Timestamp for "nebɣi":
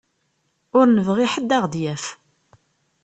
0.89-1.27